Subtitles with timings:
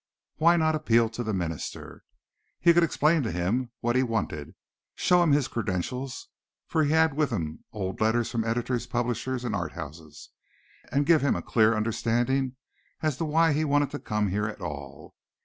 [0.37, 2.03] Why not appeal to the minister?
[2.59, 4.55] He could explain to him what he wanted,
[4.95, 6.29] show him his credentials
[6.65, 10.29] for he had with him old letters from editors, publishers and art houses
[10.91, 12.55] and give him a clear understanding
[13.03, 15.13] as to why he wanted to come here at all.